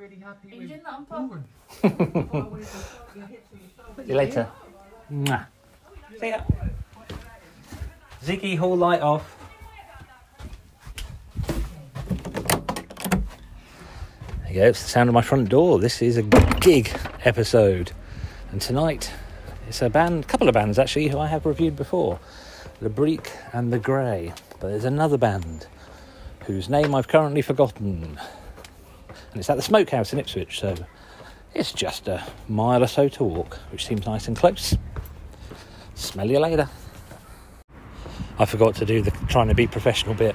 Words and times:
really 0.00 0.16
happy 0.16 0.48
Are 0.48 0.54
you 0.54 0.60
with 0.60 0.68
doing 0.68 0.82
that 0.82 0.94
on. 1.10 1.44
See 3.96 4.02
you 4.06 4.14
later. 4.14 4.48
Mwah. 5.12 5.46
See 6.18 6.28
ya. 6.28 6.40
Ziggy 8.24 8.56
Hall 8.56 8.78
light 8.78 9.02
off. 9.02 9.36
There 14.44 14.48
you 14.48 14.54
go, 14.54 14.68
it's 14.68 14.82
the 14.82 14.88
sound 14.88 15.10
of 15.10 15.14
my 15.14 15.20
front 15.20 15.50
door. 15.50 15.78
This 15.78 16.00
is 16.00 16.16
a 16.16 16.22
gig 16.22 16.90
episode. 17.24 17.92
And 18.52 18.62
tonight, 18.62 19.12
it's 19.68 19.82
a 19.82 19.90
band, 19.90 20.24
a 20.24 20.26
couple 20.26 20.48
of 20.48 20.54
bands 20.54 20.78
actually, 20.78 21.08
who 21.08 21.18
I 21.18 21.26
have 21.26 21.44
reviewed 21.44 21.76
before 21.76 22.18
The 22.80 22.88
Break 22.88 23.30
and 23.52 23.70
The 23.70 23.78
Grey. 23.78 24.32
But 24.60 24.68
there's 24.68 24.86
another 24.86 25.18
band 25.18 25.66
whose 26.46 26.70
name 26.70 26.94
I've 26.94 27.08
currently 27.08 27.42
forgotten. 27.42 28.18
And 29.32 29.40
it's 29.40 29.50
at 29.50 29.56
the 29.56 29.62
Smokehouse 29.62 30.12
in 30.12 30.18
Ipswich, 30.18 30.60
so 30.60 30.74
it's 31.54 31.72
just 31.72 32.08
a 32.08 32.24
mile 32.48 32.82
or 32.82 32.86
so 32.86 33.08
to 33.08 33.24
walk, 33.24 33.56
which 33.70 33.86
seems 33.86 34.06
nice 34.06 34.28
and 34.28 34.36
close. 34.36 34.76
Smell 35.94 36.30
you 36.30 36.38
later. 36.38 36.68
I 38.38 38.44
forgot 38.46 38.74
to 38.76 38.86
do 38.86 39.02
the 39.02 39.10
trying 39.28 39.48
to 39.48 39.54
be 39.54 39.66
professional 39.66 40.14
bit. 40.14 40.34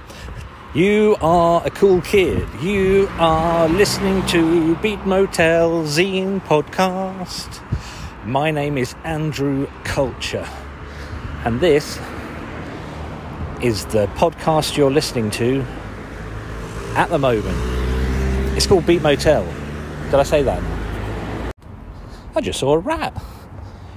You 0.75 1.15
are 1.21 1.65
a 1.65 1.71
cool 1.71 2.01
kid. 2.01 2.47
You 2.61 3.07
are 3.13 3.69
listening 3.69 4.25
to 4.27 4.75
Beat 4.75 5.05
Motel 5.05 5.83
Zine 5.85 6.41
podcast. 6.41 7.63
My 8.25 8.51
name 8.51 8.77
is 8.77 8.93
Andrew 9.03 9.67
Culture, 9.85 10.47
and 11.45 11.61
this 11.61 11.97
is 13.61 13.85
the 13.85 14.07
podcast 14.15 14.75
you're 14.75 14.91
listening 14.91 15.31
to 15.31 15.65
at 16.95 17.09
the 17.09 17.17
moment. 17.19 17.84
It's 18.55 18.65
called 18.65 18.85
Beat 18.85 19.01
Motel. 19.01 19.43
Did 20.05 20.15
I 20.15 20.23
say 20.23 20.41
that? 20.43 20.63
I 22.35 22.41
just 22.41 22.57
saw 22.57 22.75
a 22.75 22.79
rat. 22.79 23.21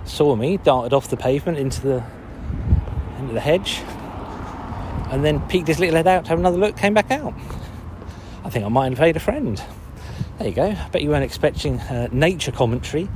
Saw 0.05 0.35
me, 0.35 0.57
darted 0.57 0.93
off 0.93 1.09
the 1.09 1.17
pavement 1.17 1.59
into 1.59 1.81
the 1.81 2.05
into 3.21 3.35
the 3.35 3.41
hedge, 3.41 3.81
and 5.13 5.25
then 5.25 5.41
peeked 5.49 5.69
his 5.69 5.79
little 5.79 5.95
head 5.95 6.09
out 6.09 6.25
to 6.25 6.31
have 6.31 6.41
another 6.41 6.59
look, 6.59 6.77
came 6.77 6.93
back 6.93 7.13
out. 7.13 7.35
I 8.45 8.51
think 8.51 8.65
I 8.65 8.69
might 8.69 8.89
invade 8.89 9.17
a 9.17 9.21
friend. 9.21 9.63
There 10.39 10.49
you 10.49 10.55
go. 10.55 10.67
I 10.71 10.89
bet 10.89 11.03
you 11.03 11.11
weren't 11.11 11.25
expecting 11.25 11.79
uh, 11.81 12.09
nature 12.11 12.51
commentary 12.51 13.09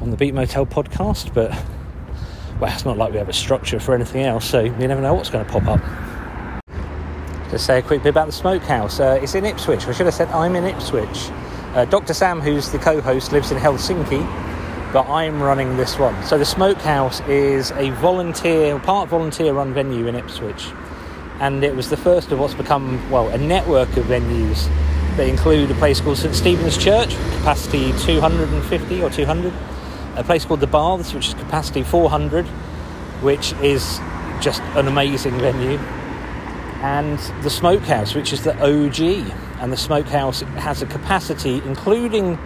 on 0.00 0.10
the 0.10 0.16
Beat 0.16 0.32
Motel 0.32 0.64
podcast, 0.64 1.34
but 1.34 1.50
well, 2.58 2.72
it's 2.72 2.86
not 2.86 2.96
like 2.96 3.12
we 3.12 3.18
have 3.18 3.28
a 3.28 3.34
structure 3.34 3.80
for 3.80 3.94
anything 3.94 4.24
else, 4.24 4.46
so 4.46 4.60
you 4.60 4.70
never 4.70 5.02
know 5.02 5.12
what's 5.12 5.30
going 5.30 5.44
to 5.44 5.52
pop 5.52 5.66
up. 5.66 6.09
Just 7.50 7.66
say 7.66 7.80
a 7.80 7.82
quick 7.82 8.04
bit 8.04 8.10
about 8.10 8.26
the 8.26 8.32
smokehouse. 8.32 9.00
Uh, 9.00 9.18
it's 9.20 9.34
in 9.34 9.44
Ipswich. 9.44 9.84
I 9.88 9.92
should 9.92 10.06
have 10.06 10.14
said 10.14 10.28
I'm 10.28 10.54
in 10.54 10.64
Ipswich. 10.64 11.30
Uh, 11.74 11.84
Dr. 11.84 12.14
Sam, 12.14 12.40
who's 12.40 12.70
the 12.70 12.78
co-host, 12.78 13.32
lives 13.32 13.50
in 13.50 13.58
Helsinki, 13.58 14.22
but 14.92 15.08
I'm 15.08 15.42
running 15.42 15.76
this 15.76 15.98
one. 15.98 16.22
So 16.22 16.38
the 16.38 16.44
smokehouse 16.44 17.20
is 17.22 17.72
a 17.72 17.90
volunteer, 17.90 18.78
part 18.78 19.08
volunteer-run 19.08 19.74
venue 19.74 20.06
in 20.06 20.14
Ipswich, 20.14 20.68
and 21.40 21.64
it 21.64 21.74
was 21.74 21.90
the 21.90 21.96
first 21.96 22.30
of 22.30 22.38
what's 22.38 22.54
become 22.54 23.10
well 23.10 23.28
a 23.28 23.38
network 23.38 23.96
of 23.96 24.04
venues 24.04 24.68
that 25.16 25.26
include 25.26 25.72
a 25.72 25.74
place 25.74 26.00
called 26.00 26.18
St 26.18 26.34
Stephen's 26.34 26.78
Church, 26.78 27.16
capacity 27.38 27.92
250 27.98 29.02
or 29.02 29.10
200, 29.10 29.52
a 30.14 30.22
place 30.22 30.44
called 30.44 30.60
the 30.60 30.68
Baths, 30.68 31.12
which 31.14 31.28
is 31.28 31.34
capacity 31.34 31.82
400, 31.82 32.46
which 33.22 33.54
is 33.54 33.98
just 34.40 34.62
an 34.76 34.86
amazing 34.86 35.36
venue 35.38 35.80
and 36.80 37.18
the 37.42 37.50
smokehouse, 37.50 38.14
which 38.14 38.32
is 38.32 38.42
the 38.42 38.54
OG. 38.54 39.00
And 39.60 39.72
the 39.72 39.76
smokehouse 39.76 40.40
has 40.40 40.80
a 40.80 40.86
capacity, 40.86 41.56
including 41.66 42.38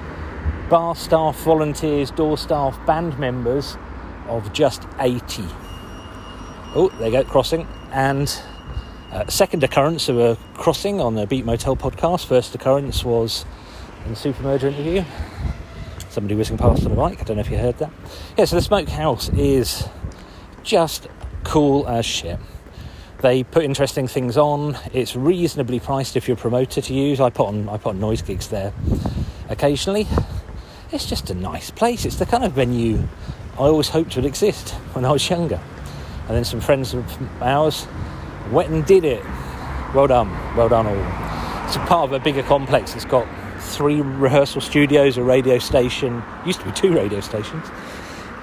bar 0.69 0.97
staff, 0.97 1.37
volunteers, 1.39 2.11
door 2.11 2.37
staff, 2.37 2.79
band 2.87 3.19
members, 3.19 3.77
of 4.27 4.53
just 4.53 4.87
80. 4.99 5.45
Oh, 6.75 6.91
there 6.99 7.09
you 7.09 7.13
go, 7.13 7.25
crossing. 7.25 7.69
And 7.92 8.29
uh, 9.13 9.27
second 9.29 9.63
occurrence 9.63 10.08
of 10.08 10.19
a 10.19 10.37
crossing 10.55 11.01
on 11.01 11.14
the 11.14 11.27
Beat 11.27 11.45
Motel 11.45 11.77
podcast. 11.77 12.27
First 12.27 12.55
occurrence 12.55 13.05
was 13.05 13.45
in 14.05 14.11
the 14.11 14.17
Supermerger 14.17 14.64
interview. 14.64 15.05
Somebody 16.08 16.35
whizzing 16.35 16.58
past 16.58 16.85
on 16.85 16.92
a 16.92 16.97
bike. 16.97 17.20
I 17.20 17.25
don't 17.25 17.37
know 17.37 17.42
if 17.42 17.51
you 17.51 17.58
heard 17.58 17.79
that. 17.79 17.91
Yeah, 18.37 18.45
so 18.45 18.57
the 18.57 18.63
smokehouse 18.63 19.29
is 19.31 19.89
just 20.64 21.08
cool 21.45 21.87
as 21.89 22.05
shit. 22.05 22.41
They 23.24 23.42
put 23.42 23.64
interesting 23.64 24.07
things 24.07 24.36
on. 24.36 24.77
It's 24.92 25.17
reasonably 25.17 25.80
priced 25.80 26.14
if 26.14 26.29
you're 26.29 26.36
a 26.36 26.39
promoter 26.39 26.83
to 26.83 26.92
use. 26.92 27.20
I 27.23 27.30
put 27.30 27.46
on 27.46 27.70
I 27.70 27.79
put 27.79 27.95
on 27.95 27.98
noise 27.98 28.20
gigs 28.20 28.48
there 28.48 28.70
occasionally. 29.48 30.07
It's 30.92 31.07
just 31.07 31.30
a 31.30 31.34
nice 31.34 31.70
place. 31.70 32.05
It's 32.05 32.17
the 32.17 32.27
kind 32.27 32.45
of 32.45 32.52
venue 32.52 33.02
I 33.55 33.61
always 33.61 33.89
hoped 33.89 34.17
would 34.17 34.27
exist 34.27 34.73
when 34.92 35.07
I 35.07 35.11
was 35.11 35.30
younger. 35.30 35.58
And 36.29 36.36
then 36.36 36.45
some 36.45 36.61
friends 36.61 36.92
of 36.92 37.02
ours 37.40 37.86
went 38.52 38.68
and 38.68 38.84
did 38.84 39.07
it. 39.07 39.24
Well 39.95 40.07
done, 40.07 40.30
well 40.55 40.68
done 40.68 40.86
all. 40.86 41.64
It's 41.67 41.77
a 41.77 41.86
part 41.86 42.05
of 42.05 42.13
a 42.13 42.18
bigger 42.18 42.42
complex. 42.42 42.95
It's 42.95 43.07
got 43.07 43.27
three 43.58 44.02
rehearsal 44.02 44.61
studios, 44.61 45.17
a 45.17 45.23
radio 45.23 45.58
station, 45.58 46.23
used 46.45 46.61
to 46.61 46.67
be 46.67 46.73
two 46.73 46.92
radio 46.92 47.20
stations, 47.20 47.67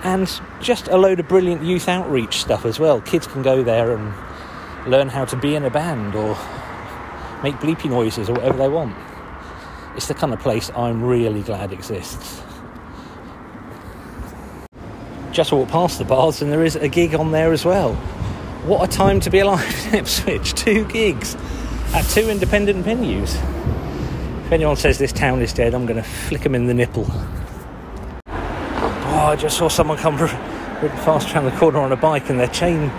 and 0.03 0.41
just 0.59 0.87
a 0.87 0.97
load 0.97 1.19
of 1.19 1.27
brilliant 1.27 1.61
youth 1.61 1.87
outreach 1.87 2.39
stuff 2.39 2.65
as 2.65 2.79
well. 2.79 2.99
Kids 3.01 3.27
can 3.27 3.43
go 3.43 3.61
there 3.61 3.95
and 3.95 4.11
learn 4.87 5.09
how 5.09 5.25
to 5.25 5.35
be 5.35 5.55
in 5.55 5.63
a 5.63 5.69
band 5.69 6.15
or 6.15 6.35
make 7.43 7.55
bleepy 7.55 7.89
noises 7.89 8.29
or 8.29 8.33
whatever 8.33 8.57
they 8.57 8.69
want. 8.69 8.95
It's 9.95 10.07
the 10.07 10.13
kind 10.13 10.33
of 10.33 10.39
place 10.39 10.71
I'm 10.75 11.03
really 11.03 11.41
glad 11.41 11.73
exists. 11.73 12.41
Just 15.31 15.51
walked 15.51 15.71
past 15.71 15.99
the 15.99 16.05
bars 16.05 16.41
and 16.41 16.51
there 16.51 16.63
is 16.63 16.75
a 16.75 16.87
gig 16.87 17.15
on 17.15 17.31
there 17.31 17.51
as 17.51 17.63
well. 17.63 17.93
What 18.65 18.87
a 18.87 18.91
time 18.91 19.19
to 19.21 19.29
be 19.29 19.39
alive 19.39 19.87
in 19.87 19.95
Ipswich! 19.99 20.53
Two 20.53 20.85
gigs 20.85 21.35
at 21.93 22.03
two 22.05 22.29
independent 22.29 22.85
venues. 22.85 23.35
If 24.45 24.51
anyone 24.51 24.75
says 24.75 24.97
this 24.97 25.11
town 25.13 25.41
is 25.41 25.53
dead, 25.53 25.73
I'm 25.73 25.85
going 25.85 26.01
to 26.01 26.07
flick 26.07 26.41
them 26.41 26.55
in 26.55 26.67
the 26.67 26.73
nipple. 26.73 27.05
Oh, 28.27 29.27
I 29.27 29.35
just 29.35 29.57
saw 29.57 29.67
someone 29.67 29.97
come 29.97 30.17
fast 30.17 31.33
around 31.33 31.45
the 31.45 31.57
corner 31.57 31.79
on 31.79 31.91
a 31.91 31.95
bike 31.95 32.29
and 32.29 32.39
their 32.39 32.47
chain 32.47 32.91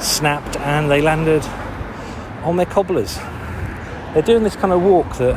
snapped 0.00 0.56
and 0.56 0.90
they 0.90 1.00
landed 1.00 1.44
on 2.44 2.56
their 2.56 2.66
cobblers. 2.66 3.16
They're 4.14 4.22
doing 4.22 4.42
this 4.42 4.56
kind 4.56 4.72
of 4.72 4.82
walk 4.82 5.16
that 5.18 5.34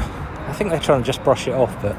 I 0.49 0.53
think 0.53 0.71
they're 0.71 0.79
trying 0.79 1.01
to 1.01 1.05
just 1.05 1.23
brush 1.23 1.47
it 1.47 1.53
off, 1.53 1.79
but 1.81 1.95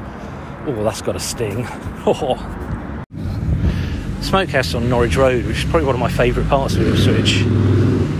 oh, 0.67 0.83
that's 0.83 1.01
got 1.01 1.15
a 1.15 1.19
sting. 1.19 1.65
Smokehouse 4.21 4.73
on 4.73 4.89
Norwich 4.89 5.15
Road, 5.15 5.45
which 5.45 5.59
is 5.59 5.63
probably 5.63 5.85
one 5.85 5.95
of 5.95 6.01
my 6.01 6.09
favourite 6.09 6.49
parts 6.49 6.75
of 6.75 6.87
Ipswich. 6.87 7.43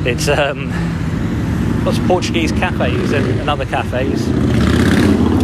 It's 0.05 0.27
um, 0.27 0.69
lots 1.85 1.97
of 1.97 2.07
Portuguese 2.07 2.51
cafes 2.51 3.11
and, 3.11 3.39
and 3.39 3.49
other 3.49 3.65
cafes, 3.65 4.25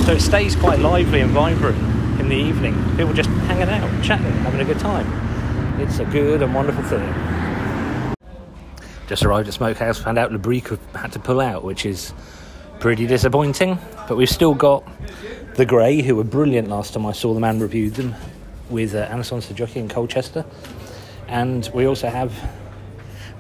so 0.06 0.14
it 0.14 0.22
stays 0.22 0.56
quite 0.56 0.80
lively 0.80 1.22
and 1.22 1.32
vibrant 1.32 1.78
in 2.20 2.30
the 2.30 2.36
evening. 2.36 2.74
People 2.96 3.14
just 3.14 3.30
hanging 3.30 3.70
out, 3.70 4.04
chatting, 4.04 4.32
having 4.44 4.62
a 4.62 4.66
good 4.66 4.80
time. 4.80 5.08
It's 5.80 6.00
a 6.00 6.06
good 6.06 6.42
and 6.42 6.56
wonderful 6.56 6.84
thing. 6.84 7.37
Just 9.08 9.24
arrived 9.24 9.48
at 9.48 9.54
Smokehouse, 9.54 9.98
found 9.98 10.18
out 10.18 10.32
Labrique 10.32 10.78
had 10.94 11.14
to 11.14 11.20
pull 11.20 11.40
out, 11.40 11.64
which 11.64 11.86
is 11.86 12.14
pretty 12.82 13.08
disappointing. 13.08 13.80
But 14.08 14.18
we've 14.18 14.30
still 14.30 14.54
got 14.54 14.84
the 15.56 15.66
Grey, 15.66 16.02
who 16.02 16.18
were 16.18 16.26
brilliant 16.26 16.68
last 16.68 16.94
time 16.94 17.06
I 17.06 17.14
saw 17.14 17.34
them 17.34 17.46
and 17.46 17.62
reviewed 17.62 17.96
them, 17.96 18.14
with 18.70 18.96
uh, 18.96 19.08
Anason 19.08 19.42
Sajuki 19.42 19.78
in 19.78 19.88
Colchester. 19.88 20.46
And 21.30 21.70
we 21.74 21.86
also 21.86 22.10
have 22.10 22.34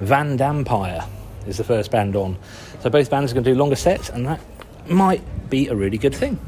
Vandampire 0.02 1.06
is 1.48 1.58
the 1.58 1.66
first 1.66 1.92
band 1.92 2.16
on. 2.16 2.38
So 2.80 2.90
both 2.90 3.10
bands 3.10 3.32
are 3.32 3.36
going 3.36 3.44
to 3.44 3.52
do 3.52 3.58
longer 3.58 3.76
sets, 3.76 4.10
and 4.10 4.26
that 4.26 4.40
might 4.88 5.22
be 5.50 5.68
a 5.68 5.76
really 5.76 5.98
good 5.98 6.16
thing. 6.16 6.40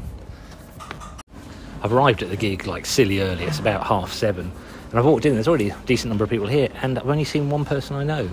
I've 1.82 1.92
arrived 1.92 2.22
at 2.22 2.30
the 2.30 2.36
gig 2.36 2.66
like 2.66 2.86
silly 2.86 3.20
early, 3.20 3.44
it's 3.44 3.58
about 3.58 3.86
half 3.86 4.12
seven. 4.12 4.50
And 4.90 4.98
I've 4.98 5.04
walked 5.04 5.26
in, 5.26 5.34
there's 5.34 5.48
already 5.48 5.70
a 5.70 5.76
decent 5.84 6.08
number 6.08 6.24
of 6.24 6.30
people 6.30 6.46
here, 6.46 6.68
and 6.82 6.98
I've 6.98 7.08
only 7.08 7.24
seen 7.24 7.50
one 7.50 7.66
person 7.66 7.96
I 7.96 8.04
know 8.04 8.30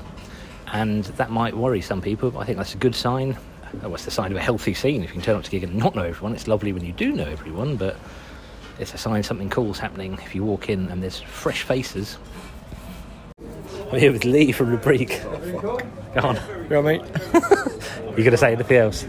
and 0.74 1.04
that 1.06 1.30
might 1.32 1.56
worry 1.56 1.82
some 1.82 2.02
people. 2.02 2.32
But 2.32 2.40
I 2.40 2.46
think 2.46 2.58
that's 2.58 2.74
a 2.74 2.78
good 2.78 2.96
sign. 2.96 3.38
Oh, 3.84 3.94
it's 3.94 4.06
the 4.06 4.12
sign 4.12 4.32
of 4.32 4.38
a 4.38 4.42
healthy 4.42 4.74
scene. 4.74 5.04
If 5.04 5.10
you 5.10 5.14
can 5.14 5.22
turn 5.22 5.36
up 5.36 5.44
to 5.44 5.52
gig 5.52 5.64
and 5.64 5.76
not 5.76 5.96
know 5.96 6.04
everyone, 6.04 6.34
it's 6.34 6.48
lovely 6.48 6.72
when 6.74 6.86
you 6.86 6.94
do 6.94 7.12
know 7.12 7.26
everyone, 7.26 7.76
but 7.76 7.98
it's 8.80 8.94
a 8.94 8.98
sign 8.98 9.24
something 9.24 9.50
cool's 9.50 9.80
happening 9.80 10.14
if 10.24 10.34
you 10.36 10.44
walk 10.44 10.70
in 10.70 10.88
and 10.90 11.02
there's 11.04 11.20
fresh 11.20 11.64
faces. 11.64 12.18
I'm 13.92 14.00
here 14.00 14.12
with 14.12 14.26
Lee 14.26 14.52
from 14.52 14.72
the 14.72 14.78
Break. 14.78 15.22
Go 15.62 15.80
on. 16.22 16.36
Yeah, 16.70 16.82
mate. 16.82 17.02
You 18.18 18.24
going 18.24 18.32
to 18.32 18.38
say 18.38 18.54
anything 18.54 18.78
else? 18.78 19.06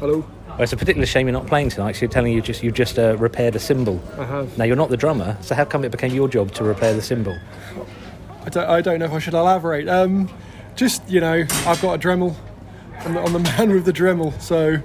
Hello. 0.00 0.26
Well, 0.48 0.62
it's 0.62 0.72
a 0.72 0.76
particular 0.76 1.06
shame 1.06 1.28
you're 1.28 1.32
not 1.32 1.46
playing 1.46 1.68
tonight. 1.70 1.92
'cause 1.92 2.02
you're 2.02 2.10
telling 2.10 2.32
you 2.32 2.40
just 2.42 2.64
you 2.64 2.72
just 2.72 2.98
uh, 2.98 3.16
repaired 3.16 3.54
a 3.54 3.60
cymbal. 3.60 4.02
I 4.18 4.24
have. 4.24 4.58
Now 4.58 4.64
you're 4.64 4.74
not 4.74 4.88
the 4.90 4.96
drummer, 4.96 5.36
so 5.40 5.54
how 5.54 5.64
come 5.64 5.84
it 5.84 5.92
became 5.92 6.12
your 6.12 6.26
job 6.26 6.50
to 6.54 6.64
repair 6.64 6.94
the 6.94 7.00
cymbal? 7.02 7.38
I 8.44 8.48
don't, 8.48 8.68
I 8.68 8.80
don't 8.80 8.98
know 8.98 9.04
if 9.04 9.12
I 9.12 9.20
should 9.20 9.34
elaborate. 9.34 9.88
Um, 9.88 10.28
just 10.78 11.06
you 11.10 11.20
know, 11.20 11.44
I've 11.66 11.82
got 11.82 11.94
a 11.94 11.98
Dremel. 11.98 12.34
I'm 13.00 13.14
the, 13.14 13.20
I'm 13.20 13.32
the 13.32 13.38
man 13.58 13.72
with 13.72 13.84
the 13.84 13.92
Dremel, 13.92 14.40
so 14.40 14.78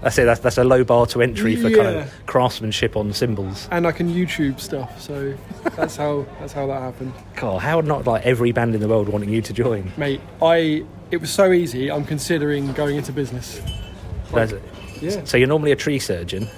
That's 0.00 0.18
it. 0.18 0.24
That's, 0.24 0.40
that's 0.40 0.58
a 0.58 0.64
low 0.64 0.82
bar 0.84 1.06
to 1.06 1.22
entry 1.22 1.54
for 1.56 1.70
kind 1.70 1.96
of 1.98 2.12
craftsmanship 2.26 2.96
on 2.96 3.12
cymbals. 3.12 3.68
and 3.70 3.86
I 3.86 3.92
can 3.92 4.12
YouTube 4.12 4.58
stuff. 4.60 5.00
So 5.00 5.34
that's 5.76 5.96
how 5.96 6.26
that's 6.40 6.52
how 6.52 6.66
that 6.66 6.80
happened, 6.80 7.12
Carl, 7.36 7.58
how 7.58 7.80
not 7.80 8.06
like 8.06 8.24
every 8.26 8.52
band 8.52 8.74
in 8.74 8.80
the 8.80 8.88
world 8.88 9.08
wanting 9.08 9.28
you 9.28 9.42
to 9.42 9.52
join? 9.52 9.92
mate. 9.96 10.20
I 10.42 10.84
it 11.10 11.18
was 11.18 11.30
so 11.30 11.52
easy. 11.52 11.90
I'm 11.90 12.04
considering 12.04 12.72
going 12.72 12.96
into 12.96 13.12
business. 13.12 13.60
Like, 14.32 14.50
yeah, 15.00 15.22
So 15.24 15.36
you're 15.36 15.46
normally 15.46 15.70
a 15.70 15.76
tree 15.76 16.00
surgeon. 16.00 16.48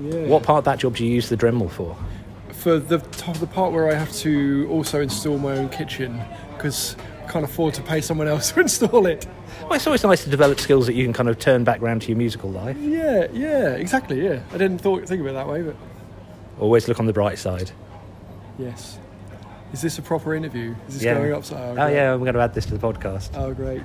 yeah. 0.00 0.20
What 0.26 0.42
part 0.44 0.58
of 0.58 0.64
that 0.64 0.78
job 0.78 0.96
do 0.96 1.04
you 1.04 1.12
use 1.12 1.28
the 1.28 1.36
Dremel 1.36 1.70
for? 1.70 1.96
for 2.52 2.78
the 2.80 2.98
top 2.98 3.36
the 3.36 3.46
part 3.46 3.72
where 3.72 3.88
I 3.88 3.94
have 3.94 4.12
to 4.14 4.66
also 4.68 5.00
install 5.00 5.38
my 5.38 5.52
own 5.58 5.68
kitchen 5.68 6.20
because 6.56 6.96
can't 7.28 7.44
afford 7.44 7.74
to 7.74 7.82
pay 7.82 8.00
someone 8.00 8.26
else 8.28 8.50
to 8.52 8.60
install 8.60 9.06
it. 9.06 9.26
Well, 9.62 9.74
it's 9.74 9.86
always 9.86 10.02
nice 10.04 10.24
to 10.24 10.30
develop 10.30 10.58
skills 10.60 10.86
that 10.86 10.94
you 10.94 11.04
can 11.04 11.12
kind 11.12 11.28
of 11.28 11.38
turn 11.38 11.64
back 11.64 11.80
round 11.82 12.02
to 12.02 12.08
your 12.08 12.16
musical 12.16 12.50
life. 12.50 12.76
Yeah, 12.78 13.26
yeah, 13.32 13.70
exactly. 13.74 14.24
Yeah, 14.24 14.40
I 14.52 14.58
didn't 14.58 14.78
thought, 14.78 15.06
think 15.06 15.20
of 15.20 15.26
it 15.26 15.32
that 15.34 15.48
way, 15.48 15.62
but 15.62 15.76
Always 16.58 16.88
look 16.88 16.98
on 16.98 17.06
the 17.06 17.12
bright 17.12 17.38
side. 17.38 17.70
yes. 18.58 18.98
Is 19.72 19.82
this 19.82 19.98
a 19.98 20.02
proper 20.02 20.34
interview? 20.34 20.74
Is 20.88 20.94
this 20.94 21.02
Yeah. 21.02 21.14
going 21.14 21.32
up? 21.34 21.44
Oh, 21.52 21.74
Oh 21.78 21.86
yeah, 21.88 22.12
I'm 22.14 22.20
going 22.20 22.32
to 22.34 22.40
add 22.40 22.54
this 22.54 22.64
to 22.66 22.76
the 22.76 22.80
podcast. 22.92 23.30
Oh, 23.36 23.52
great. 23.52 23.82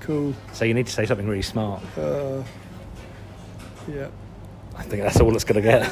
Cool. 0.00 0.34
So 0.52 0.64
you 0.64 0.74
need 0.74 0.86
to 0.86 0.92
say 0.92 1.06
something 1.06 1.26
really 1.28 1.40
smart. 1.42 1.80
Uh, 1.96 2.42
yeah. 3.88 4.08
I 4.76 4.82
think 4.82 5.02
that's 5.04 5.20
all 5.20 5.32
it's 5.34 5.44
going 5.44 5.62
to 5.62 5.68
get. 5.68 5.88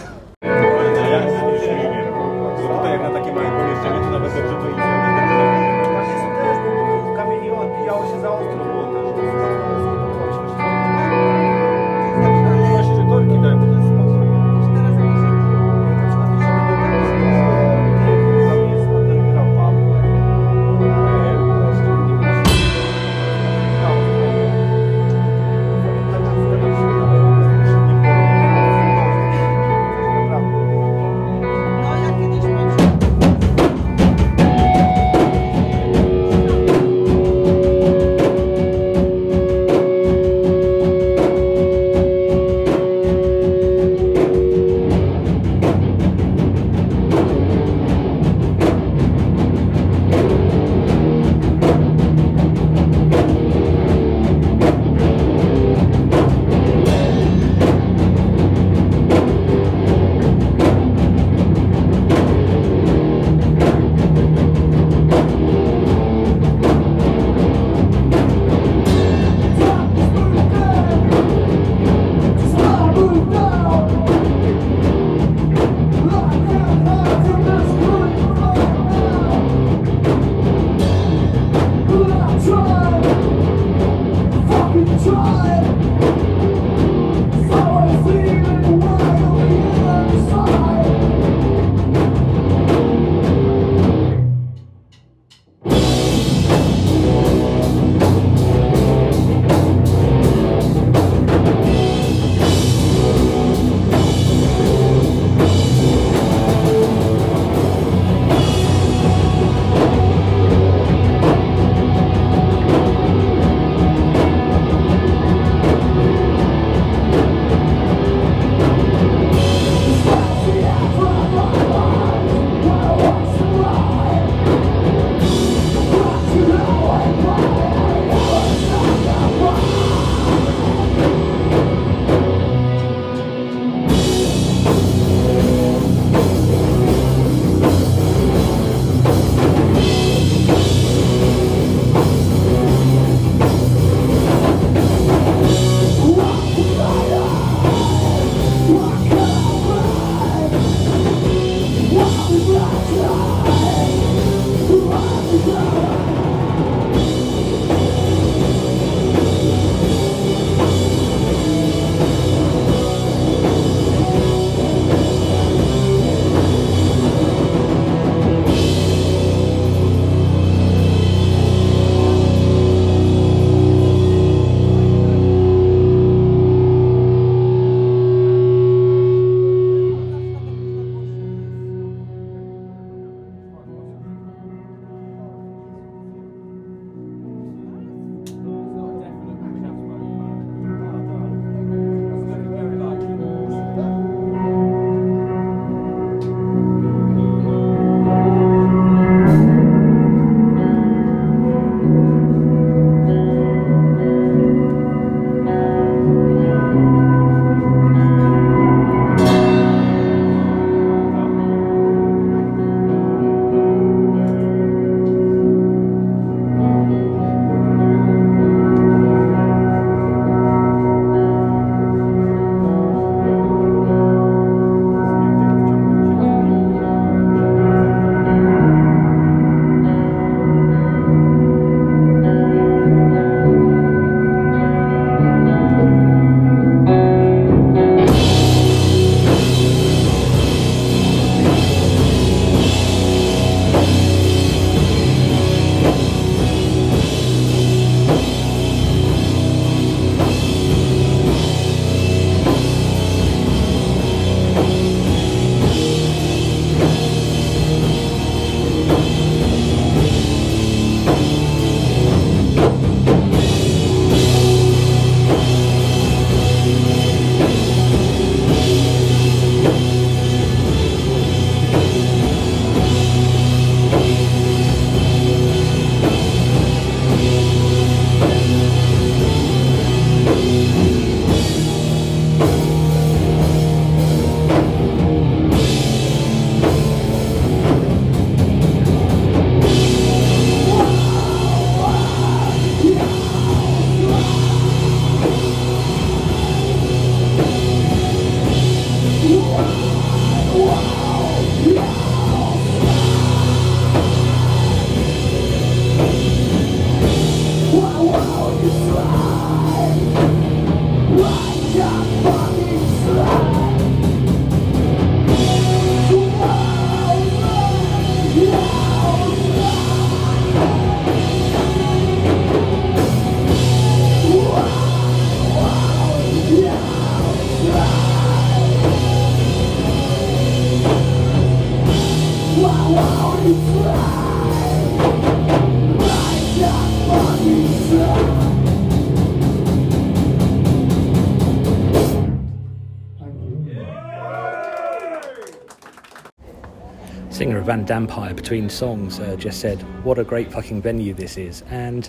Dampire 347.86 348.34
between 348.34 348.68
songs 348.68 349.20
uh, 349.20 349.36
just 349.36 349.60
said, 349.60 349.80
What 350.04 350.18
a 350.18 350.24
great 350.24 350.52
fucking 350.52 350.82
venue 350.82 351.14
this 351.14 351.38
is. 351.38 351.62
And 351.70 352.08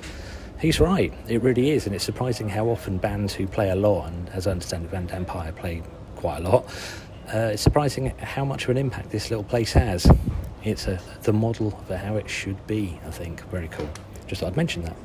he's 0.60 0.80
right, 0.80 1.14
it 1.28 1.42
really 1.44 1.72
is. 1.72 1.86
And 1.86 1.96
it's 1.96 2.04
surprising 2.04 2.50
how 2.50 2.68
often 2.68 2.98
bands 2.98 3.34
who 3.34 3.48
play 3.48 3.70
a 3.70 3.76
lot, 3.76 4.08
and 4.08 4.30
as 4.30 4.48
I 4.48 4.52
understand 4.52 4.86
it, 4.86 4.92
Vandampire 4.92 5.56
play 5.56 5.84
quite 6.16 6.40
a 6.40 6.50
lot, 6.50 6.66
uh, 7.34 7.52
it's 7.54 7.62
surprising 7.62 8.08
how 8.20 8.44
much 8.44 8.64
of 8.64 8.72
an 8.72 8.78
impact 8.78 9.12
this 9.12 9.30
little 9.30 9.44
place 9.44 9.72
has. 9.74 10.10
It's 10.64 10.88
a, 10.88 11.00
the 11.22 11.34
model 11.34 11.72
for 11.88 11.96
how 11.96 12.16
it 12.16 12.30
should 12.30 12.66
be, 12.68 13.00
I 13.06 13.12
think. 13.12 13.42
Very 13.50 13.68
cool. 13.68 13.90
Just 14.28 14.42
thought 14.42 14.48
I'd 14.48 14.58
mention 14.58 14.84
that. 14.84 14.96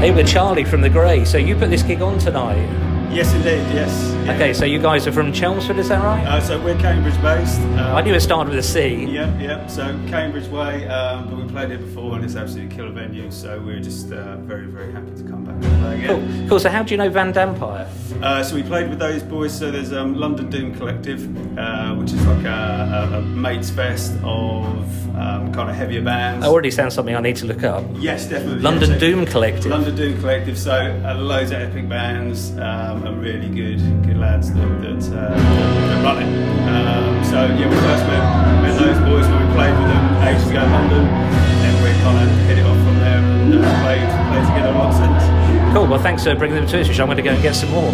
Hey, 0.00 0.10
we're 0.10 0.24
Charlie 0.24 0.64
from 0.64 0.80
The 0.80 0.90
Grey. 0.90 1.24
So 1.24 1.38
you 1.38 1.54
put 1.56 1.70
this 1.70 1.82
gig 1.82 2.02
on 2.02 2.18
tonight. 2.18 2.93
Yes, 3.14 3.32
indeed. 3.32 3.62
Yes. 3.72 4.12
Yeah. 4.26 4.34
Okay, 4.34 4.52
so 4.52 4.64
you 4.64 4.80
guys 4.80 5.06
are 5.06 5.12
from 5.12 5.32
Chelmsford, 5.32 5.78
is 5.78 5.88
that 5.88 6.02
right? 6.02 6.26
Uh, 6.26 6.40
so 6.40 6.60
we're 6.60 6.76
Cambridge 6.80 7.14
based. 7.22 7.60
Um, 7.60 7.78
I 7.78 8.00
knew 8.00 8.12
it 8.12 8.18
started 8.18 8.50
with 8.50 8.58
a 8.58 8.62
C. 8.62 9.04
Yeah, 9.04 9.38
yeah. 9.38 9.64
So 9.68 9.84
Cambridge 10.08 10.48
way, 10.48 10.88
um, 10.88 11.28
but 11.28 11.36
we 11.36 11.44
played 11.44 11.68
here 11.68 11.78
before, 11.78 12.16
and 12.16 12.24
it's 12.24 12.34
absolutely 12.34 12.74
a 12.74 12.76
killer 12.76 12.90
venue. 12.90 13.30
So 13.30 13.60
we're 13.60 13.78
just 13.78 14.10
uh, 14.10 14.38
very, 14.38 14.66
very 14.66 14.90
happy 14.92 15.12
to 15.14 15.22
come 15.22 15.44
back 15.44 15.54
and 15.54 15.80
play 15.80 15.98
again. 15.98 16.08
Cool. 16.08 16.48
cool. 16.48 16.58
So 16.58 16.70
how 16.70 16.82
do 16.82 16.92
you 16.92 16.98
know 16.98 17.08
Vandampire? 17.08 17.86
Uh, 18.20 18.42
so 18.42 18.56
we 18.56 18.64
played 18.64 18.90
with 18.90 18.98
those 18.98 19.22
boys. 19.22 19.56
So 19.56 19.70
there's 19.70 19.92
um, 19.92 20.16
London 20.16 20.50
Doom 20.50 20.74
Collective, 20.74 21.22
uh, 21.56 21.94
which 21.94 22.12
is 22.12 22.26
like 22.26 22.44
a, 22.44 23.10
a, 23.12 23.18
a 23.18 23.22
mates 23.22 23.70
fest 23.70 24.12
of 24.24 25.16
um, 25.16 25.43
kind 25.54 25.70
of 25.70 25.76
heavier 25.76 26.02
bands. 26.02 26.42
That 26.44 26.50
already 26.50 26.70
sounds 26.70 26.94
something 26.94 27.14
I 27.14 27.20
need 27.20 27.36
to 27.36 27.46
look 27.46 27.62
up. 27.64 27.84
Yes, 27.94 28.26
definitely. 28.26 28.60
London 28.60 28.90
yeah, 28.90 28.98
so- 28.98 29.06
Doom 29.06 29.26
Collective. 29.26 29.66
London 29.70 29.94
Doom 29.96 30.20
Collective. 30.20 30.58
So 30.58 30.72
uh, 31.04 31.14
loads 31.14 31.50
of 31.52 31.60
epic 31.60 31.88
bands 31.88 32.50
um, 32.58 33.06
and 33.06 33.22
really 33.22 33.48
good, 33.48 33.78
good 34.04 34.18
lads 34.18 34.52
that 34.52 34.60
that, 34.82 35.02
uh, 35.16 35.34
that 35.34 36.04
run 36.04 36.22
it. 36.22 36.28
Um, 36.68 37.24
so 37.24 37.46
yeah, 37.46 37.68
we 37.68 37.76
first 37.76 38.04
met, 38.06 38.62
met 38.62 38.78
those 38.78 38.98
boys 39.08 39.26
when 39.28 39.46
we 39.46 39.54
played 39.54 39.72
with 39.78 39.88
them 39.88 40.22
ages 40.28 40.50
ago 40.50 40.62
in 40.64 40.70
London, 40.72 41.04
and 41.06 41.84
we 41.84 41.90
kind 42.02 42.18
of 42.28 42.46
hit 42.46 42.58
it 42.58 42.66
off 42.66 42.76
from 42.84 42.96
there 42.98 43.18
and 43.18 43.54
uh, 43.54 43.82
played 43.82 44.04
played 44.30 44.46
together 44.48 44.72
a 44.74 44.78
lot 44.78 44.92
since. 44.92 45.74
Cool. 45.74 45.86
Well, 45.86 46.00
thanks 46.00 46.24
for 46.24 46.34
bringing 46.34 46.56
them 46.56 46.66
to 46.66 46.80
us. 46.80 46.88
which 46.88 47.00
I'm 47.00 47.06
going 47.06 47.16
to 47.16 47.22
go 47.22 47.30
and 47.30 47.42
get 47.42 47.54
some 47.54 47.70
more. 47.70 47.92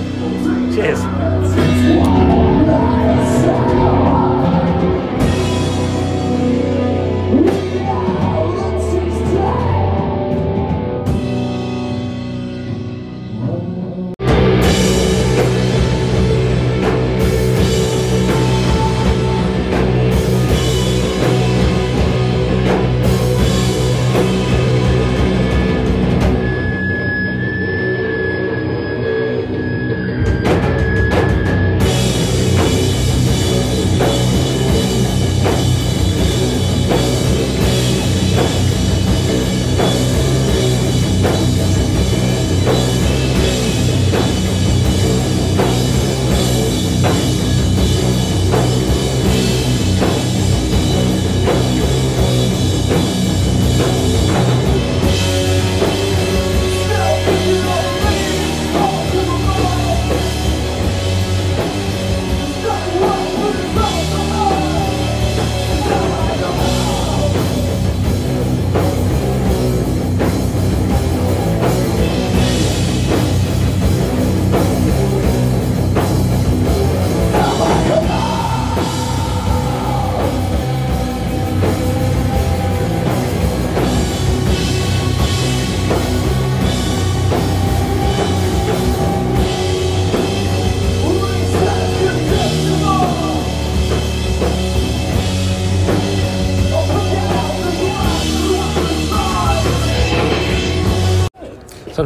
Cheers. 0.75 1.01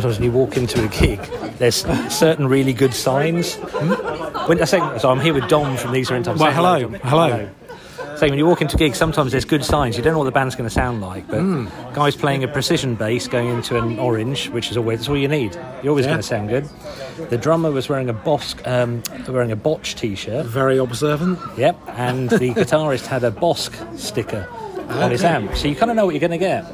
Sometimes 0.04 0.20
when 0.20 0.30
you 0.32 0.38
walk 0.38 0.56
into 0.58 0.84
a 0.84 0.88
gig, 0.88 1.18
there's 1.56 1.76
certain 2.14 2.46
really 2.46 2.74
good 2.74 2.92
signs. 2.92 3.54
When 3.54 4.60
I 4.60 4.66
say, 4.66 4.78
so 4.98 5.08
I'm 5.10 5.18
here 5.18 5.32
with 5.32 5.48
Dom 5.48 5.78
from 5.78 5.92
These 5.92 6.10
Are 6.10 6.16
In 6.16 6.22
Time. 6.22 6.36
Well, 6.36 6.50
Say 6.50 6.54
hello, 6.54 6.78
Dom. 6.82 6.92
hello. 7.02 7.48
So 8.18 8.28
when 8.28 8.36
you 8.36 8.44
walk 8.44 8.60
into 8.60 8.76
gigs, 8.76 8.98
sometimes 8.98 9.32
there's 9.32 9.46
good 9.46 9.64
signs. 9.64 9.96
You 9.96 10.02
don't 10.02 10.12
know 10.12 10.18
what 10.18 10.26
the 10.26 10.30
band's 10.30 10.56
going 10.56 10.68
to 10.68 10.74
sound 10.74 11.00
like, 11.00 11.26
but 11.26 11.40
Hmm. 11.40 11.68
guys 11.94 12.16
playing 12.16 12.44
a 12.44 12.48
precision 12.48 12.96
bass 12.96 13.28
going 13.28 13.48
into 13.48 13.78
an 13.78 13.98
orange, 13.98 14.50
which 14.50 14.70
is 14.70 14.76
always 14.76 14.98
that's 14.98 15.08
all 15.08 15.16
you 15.16 15.26
need. 15.26 15.54
You're 15.82 15.92
always 15.92 16.04
Yeah. 16.04 16.10
going 16.10 16.20
to 16.20 16.28
sound 16.28 16.50
good. 16.50 16.68
The 17.30 17.38
drummer 17.38 17.70
was 17.70 17.88
wearing 17.88 18.10
a 18.10 18.14
Bosk, 18.14 18.56
um, 18.68 19.02
wearing 19.26 19.52
a 19.52 19.56
Botch 19.56 19.94
t-shirt. 19.94 20.44
Very 20.44 20.76
observant. 20.76 21.38
Yep, 21.56 21.76
and 21.96 22.28
the 22.28 22.50
guitarist 22.50 23.06
had 23.06 23.24
a 23.24 23.30
Bosk 23.30 23.72
sticker 23.98 24.46
on 24.88 25.10
his 25.10 25.24
amp, 25.24 25.56
so 25.56 25.68
you 25.68 25.74
kind 25.74 25.90
of 25.90 25.96
know 25.96 26.06
what 26.06 26.14
you're 26.14 26.26
going 26.26 26.38
to 26.38 26.38
get. 26.38 26.64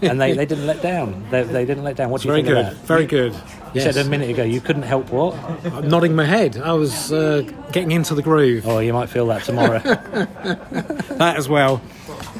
And 0.02 0.20
they, 0.20 0.32
they 0.32 0.46
didn't 0.46 0.66
let 0.66 0.80
down. 0.82 1.26
They, 1.30 1.42
they 1.42 1.64
didn't 1.64 1.84
let 1.84 1.96
down. 1.96 2.10
What 2.10 2.22
do 2.22 2.28
you 2.28 2.32
Very 2.32 2.42
think 2.42 2.54
good. 2.54 2.66
of 2.66 2.78
that? 2.78 2.86
Very 2.86 3.06
good. 3.06 3.32
You 3.32 3.40
Yes. 3.74 3.94
said 3.94 4.06
a 4.06 4.08
minute 4.08 4.30
ago 4.30 4.42
you 4.44 4.60
couldn't 4.62 4.82
help 4.82 5.10
what? 5.10 5.34
I'm 5.66 5.88
nodding 5.88 6.14
my 6.14 6.24
head. 6.24 6.56
I 6.56 6.72
was 6.72 7.12
uh, 7.12 7.42
getting 7.72 7.90
into 7.90 8.14
the 8.14 8.22
groove. 8.22 8.66
Oh, 8.66 8.78
you 8.78 8.92
might 8.94 9.08
feel 9.10 9.26
that 9.26 9.42
tomorrow. 9.44 9.80
That 11.18 11.36
as 11.36 11.48
well. 11.48 11.82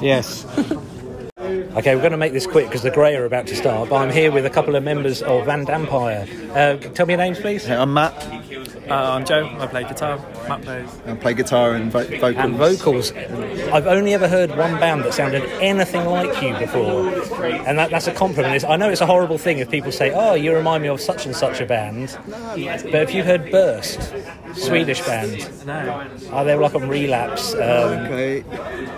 Yes. 0.00 0.44
Okay, 1.78 1.94
we're 1.94 2.00
going 2.00 2.10
to 2.12 2.18
make 2.18 2.32
this 2.32 2.46
quick 2.46 2.66
because 2.66 2.82
the 2.82 2.90
Grey 2.90 3.14
are 3.14 3.24
about 3.24 3.46
to 3.46 3.54
start. 3.54 3.88
But 3.88 3.96
I'm 3.96 4.10
here 4.10 4.32
with 4.32 4.44
a 4.44 4.50
couple 4.50 4.74
of 4.74 4.82
members 4.82 5.22
of 5.22 5.46
Vandampire. 5.46 6.26
Uh, 6.50 6.76
tell 6.92 7.06
me 7.06 7.12
your 7.14 7.18
names, 7.18 7.38
please. 7.38 7.64
Hey, 7.66 7.76
I'm 7.76 7.94
Matt. 7.94 8.14
Uh, 8.90 8.94
I'm 8.94 9.24
Joe. 9.24 9.46
I 9.60 9.66
play 9.66 9.84
guitar. 9.84 10.16
Matt 10.48 10.62
plays. 10.62 10.88
I 11.06 11.14
play 11.14 11.34
guitar 11.34 11.74
and 11.74 11.92
vo- 11.92 12.04
vocals. 12.04 12.34
And 12.36 12.56
vocals. 12.56 13.12
I've 13.70 13.86
only 13.86 14.14
ever 14.14 14.26
heard 14.26 14.50
one 14.56 14.80
band 14.80 15.04
that 15.04 15.12
sounded 15.14 15.42
anything 15.60 16.06
like 16.06 16.42
you 16.42 16.56
before, 16.58 17.06
and 17.44 17.78
that, 17.78 17.90
that's 17.90 18.06
a 18.06 18.14
compliment. 18.14 18.54
It's, 18.56 18.64
I 18.64 18.76
know 18.76 18.88
it's 18.88 19.02
a 19.02 19.06
horrible 19.06 19.36
thing 19.36 19.58
if 19.58 19.70
people 19.70 19.92
say, 19.92 20.10
"Oh, 20.12 20.32
you 20.34 20.54
remind 20.56 20.82
me 20.82 20.88
of 20.88 21.02
such 21.02 21.26
and 21.26 21.36
such 21.36 21.60
a 21.60 21.66
band," 21.66 22.18
but 22.26 22.94
if 23.02 23.12
you've 23.12 23.26
heard 23.26 23.50
Burst, 23.50 24.14
Swedish 24.54 25.02
band, 25.02 25.46
No. 25.66 26.08
oh, 26.32 26.44
they 26.46 26.56
were 26.56 26.62
like 26.62 26.74
on 26.74 26.88
Relapse. 26.88 27.52
Um, 27.54 27.60
Okay. 28.08 28.42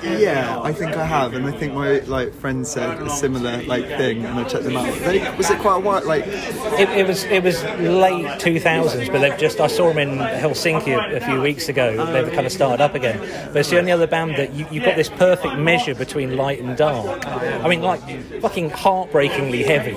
Yeah, 0.05 0.61
I 0.63 0.73
think 0.73 0.97
I 0.97 1.05
have, 1.05 1.35
and 1.35 1.47
I 1.47 1.51
think 1.51 1.75
my 1.75 1.99
like 2.01 2.33
friend 2.33 2.65
said 2.71 3.03
a 3.03 3.11
similar 3.11 3.63
like 3.65 3.87
thing, 3.87 4.25
and 4.25 4.39
I 4.39 4.45
checked 4.45 4.65
them 4.65 4.77
out. 4.77 4.95
They, 5.01 5.19
was 5.37 5.51
it 5.51 5.59
quite 5.59 5.77
a 5.77 5.81
while? 5.81 6.05
Like, 6.07 6.25
it, 6.27 6.89
it 6.91 7.07
was 7.07 7.25
it 7.25 7.43
was 7.43 7.63
late 7.81 8.27
2000s, 8.41 9.11
but 9.11 9.19
they've 9.21 9.39
just 9.39 9.61
I 9.61 9.67
saw 9.67 9.93
them 9.93 9.99
in 9.99 10.19
Helsinki 10.19 10.95
a, 10.95 11.17
a 11.17 11.21
few 11.21 11.41
weeks 11.41 11.69
ago. 11.69 12.05
They've 12.13 12.33
kind 12.33 12.47
of 12.47 12.53
started 12.53 12.83
up 12.83 12.95
again. 12.95 13.19
But 13.47 13.57
it's 13.57 13.71
the 13.71 13.79
only 13.79 13.93
other 13.93 14.07
band 14.07 14.37
that 14.37 14.53
you, 14.55 14.67
you've 14.71 14.85
got 14.85 14.97
this 14.97 15.09
perfect 15.09 15.57
measure 15.57 15.95
between 15.95 16.37
light 16.37 16.61
and 16.61 16.77
dark. 16.77 17.27
I 17.27 17.69
mean, 17.69 17.83
like 17.83 18.01
fucking 18.41 18.71
heartbreakingly 18.71 19.63
heavy, 19.65 19.95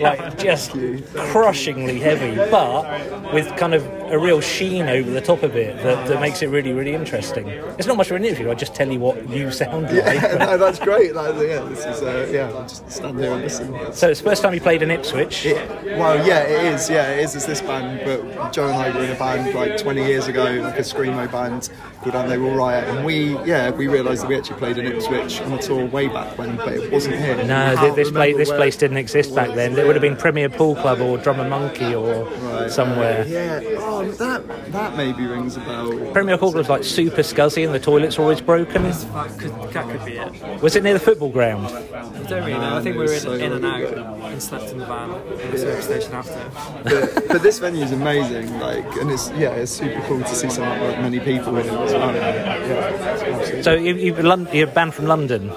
like 0.00 0.38
just 0.38 0.72
crushingly 1.14 1.98
heavy, 1.98 2.36
but 2.50 3.32
with 3.32 3.54
kind 3.56 3.74
of 3.74 3.86
a 4.10 4.18
real 4.18 4.40
sheen 4.40 4.88
over 4.88 5.08
the 5.10 5.20
top 5.20 5.42
of 5.42 5.56
it 5.56 5.76
that, 5.84 6.08
that 6.08 6.20
makes 6.20 6.42
it 6.42 6.48
really, 6.48 6.72
really 6.72 6.94
interesting. 6.94 7.46
It's 7.48 7.86
not 7.86 7.96
much 7.96 8.10
of 8.10 8.16
an 8.16 8.24
interview. 8.24 8.50
I 8.50 8.54
just 8.54 8.74
tell 8.74 8.90
you 8.90 8.98
what 8.98 9.28
you 9.28 9.50
sound 9.52 9.84
like. 9.84 9.94
Yeah, 9.94 10.36
no, 10.38 10.58
that's 10.58 10.78
great. 10.78 11.14
Like, 11.14 11.34
yeah, 11.34 11.60
this 11.64 11.84
is 11.86 12.02
uh, 12.02 12.28
yeah. 12.30 12.48
I'll 12.48 12.62
just 12.62 12.90
stand 12.90 13.18
there 13.18 13.32
and 13.32 13.42
listen. 13.42 13.72
So 13.92 14.08
it's 14.08 14.20
the 14.20 14.28
first 14.28 14.42
time 14.42 14.54
you 14.54 14.60
played 14.60 14.82
in 14.82 14.90
Ipswich. 14.90 15.44
Yeah, 15.44 15.96
well, 15.98 16.26
yeah, 16.26 16.40
it 16.40 16.74
is. 16.74 16.90
Yeah, 16.90 17.10
it 17.10 17.20
is. 17.20 17.36
It's 17.36 17.46
this 17.46 17.60
band, 17.60 18.00
but 18.04 18.52
Joe 18.52 18.66
and 18.68 18.76
I 18.76 18.90
were 18.90 19.04
in 19.04 19.10
a 19.10 19.18
band 19.18 19.54
like 19.54 19.76
20 19.78 20.04
years 20.04 20.26
ago, 20.26 20.44
like 20.44 20.78
a 20.78 20.82
screamo 20.82 21.30
band 21.30 21.70
called 22.02 22.14
And 22.14 22.30
They 22.30 22.38
Will 22.38 22.54
Riot, 22.54 22.88
and 22.88 23.04
we, 23.04 23.36
yeah, 23.44 23.70
we 23.70 23.86
realised 23.86 24.22
that 24.22 24.28
we 24.28 24.36
actually 24.36 24.56
played 24.56 24.78
in 24.78 24.86
Ipswich 24.86 25.40
on 25.42 25.52
a 25.52 25.62
tour 25.62 25.86
way 25.86 26.08
back 26.08 26.36
when, 26.38 26.56
but 26.56 26.72
it 26.72 26.90
wasn't 26.90 27.16
here. 27.16 27.36
No, 27.44 27.66
I 27.66 27.68
th- 27.68 27.78
can't 27.78 27.96
this 27.96 28.10
place 28.10 28.36
this 28.36 28.48
where 28.48 28.58
place 28.58 28.76
didn't 28.76 28.96
exist 28.96 29.34
back 29.34 29.54
then. 29.54 29.78
It 29.78 29.86
would 29.90 29.96
have 29.96 30.02
been 30.02 30.16
Premier 30.16 30.48
Pool 30.48 30.76
Club 30.76 31.00
or 31.00 31.18
Drummer 31.18 31.48
Monkey 31.48 31.92
or 31.96 32.24
Right. 32.24 32.70
somewhere. 32.70 33.24
Yeah, 33.26 33.60
oh, 33.78 34.08
that 34.12 34.46
that 34.70 34.96
maybe 34.96 35.26
rings 35.26 35.56
a 35.56 35.60
bell. 35.60 35.90
Premier 36.12 36.38
Pool 36.38 36.52
Club's 36.52 36.68
like 36.68 36.84
super 36.84 37.22
scuzzy 37.22 37.64
and 37.64 37.74
the 37.74 37.80
toilets 37.80 38.16
are 38.16 38.22
always 38.22 38.40
broken. 38.40 38.84
That 38.84 39.34
could, 39.36 39.50
that 39.72 39.88
could 39.90 40.04
be 40.04 40.12
it. 40.18 40.62
Was 40.62 40.76
it 40.76 40.84
near 40.84 40.92
the 40.94 41.00
football 41.00 41.30
ground? 41.30 41.66
I 41.66 42.22
don't 42.22 42.44
really 42.46 42.52
know. 42.52 42.76
I 42.76 42.82
think 42.82 42.94
we 42.96 43.04
were 43.04 43.12
in, 43.12 43.20
So- 43.20 43.32
in 43.32 43.52
and 43.52 43.66
out 43.66 43.82
and 44.30 44.40
slept 44.40 44.70
in 44.70 44.78
the 44.78 44.86
van 44.86 45.10
in 45.40 45.50
the 45.50 45.58
service 45.58 45.84
station 45.86 46.12
after. 46.14 46.40
But, 46.84 47.26
but 47.26 47.42
this 47.42 47.58
venue 47.58 47.82
is 47.82 47.90
amazing, 47.90 48.60
like, 48.60 48.86
and 49.00 49.10
it's 49.10 49.28
yeah, 49.32 49.50
it's 49.54 49.72
super 49.72 50.00
cool 50.06 50.20
to 50.20 50.34
see 50.36 50.50
so 50.50 50.62
like, 50.62 51.00
many 51.00 51.18
people 51.18 51.56
in 51.58 51.66
it 51.66 51.72
as 51.72 51.92
well. 51.94 52.14
Yeah. 52.14 53.62
So 53.62 53.74
you, 53.74 53.94
you've, 53.96 54.20
you're 54.54 54.68
a 54.68 54.70
band 54.70 54.94
from 54.94 55.06
London. 55.06 55.50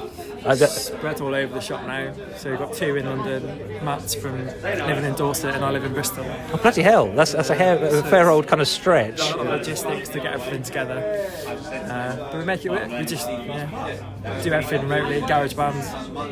That- 0.44 0.70
Spread 0.70 1.22
all 1.22 1.34
over 1.34 1.54
the 1.54 1.62
shop 1.62 1.86
now. 1.88 2.14
So 2.38 2.50
we've 2.50 2.60
got 2.60 2.74
two 2.74 2.96
in 2.96 3.06
London. 3.06 3.46
Matt's 3.84 4.14
from 4.14 4.46
living 4.46 5.06
in 5.06 5.14
Dorset 5.14 5.56
and 5.56 5.64
I 5.64 5.72
live 5.72 5.84
in 5.86 5.94
Bristol. 5.94 6.26
oh, 6.54 6.58
bloody 6.58 6.82
hell, 6.82 7.12
that's, 7.14 7.32
that's 7.32 7.50
a, 7.50 7.56
hair, 7.56 7.78
a 7.84 8.04
fair 8.04 8.30
old 8.30 8.48
kind 8.48 8.62
of 8.62 8.68
stretch. 8.68 9.20
A 9.22 9.38
lot 9.38 9.40
of 9.40 9.48
logistics 9.48 10.10
to 10.10 10.20
get 10.20 10.34
everything 10.34 10.64
together. 10.64 11.30
Uh, 11.74 12.16
but 12.32 12.38
we 12.38 12.46
make 12.46 12.66
it 12.66 12.70
work. 12.70 12.90
We 12.90 13.06
just 13.06 13.28
yeah, 13.30 14.42
do 14.44 14.52
everything 14.52 14.82
remotely. 14.88 15.22
Garage 15.22 15.54
bands 15.54 15.88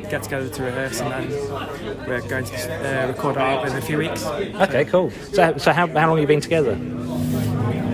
get 0.10 0.24
together 0.24 0.50
to 0.50 0.64
rehearse 0.64 1.00
and 1.02 1.12
then 1.12 2.08
we're 2.08 2.22
going 2.28 2.46
to 2.46 3.04
uh, 3.04 3.08
record 3.08 3.38
our 3.38 3.48
album 3.48 3.72
in 3.72 3.78
a 3.78 3.82
few 3.82 3.98
weeks. 3.98 4.26
Okay, 4.26 4.86
cool. 4.86 5.12
So, 5.34 5.58
so 5.58 5.72
how, 5.72 5.88
how 5.88 6.08
long 6.08 6.18
have 6.18 6.20
you 6.20 6.28
been 6.28 6.42
together? 6.42 6.76